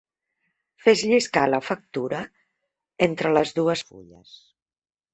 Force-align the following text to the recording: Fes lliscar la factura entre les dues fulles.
Fes 0.85 1.03
lliscar 1.11 1.43
la 1.51 1.61
factura 1.67 2.23
entre 3.11 3.37
les 3.39 3.57
dues 3.63 3.89
fulles. 3.93 4.37